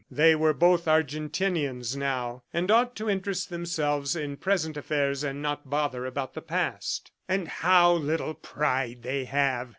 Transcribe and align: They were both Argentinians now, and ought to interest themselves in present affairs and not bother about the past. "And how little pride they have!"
They 0.23 0.33
were 0.33 0.55
both 0.55 0.85
Argentinians 0.85 1.95
now, 1.95 2.41
and 2.51 2.71
ought 2.71 2.95
to 2.95 3.07
interest 3.07 3.51
themselves 3.51 4.15
in 4.15 4.35
present 4.35 4.75
affairs 4.75 5.23
and 5.23 5.43
not 5.43 5.69
bother 5.69 6.07
about 6.07 6.33
the 6.33 6.41
past. 6.41 7.11
"And 7.27 7.47
how 7.47 7.93
little 7.93 8.33
pride 8.33 9.03
they 9.03 9.25
have!" 9.25 9.69